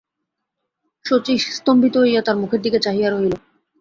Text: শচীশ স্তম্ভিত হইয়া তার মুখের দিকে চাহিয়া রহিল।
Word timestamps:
শচীশ 1.05 1.41
স্তম্ভিত 1.57 1.95
হইয়া 1.97 2.21
তার 2.23 2.35
মুখের 2.37 2.61
দিকে 2.61 2.79
চাহিয়া 2.79 3.09
রহিল। 3.09 3.33